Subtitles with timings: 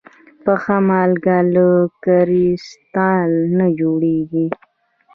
[0.43, 1.67] پخه مالګه له
[2.03, 4.47] کريستال نه جوړېږي.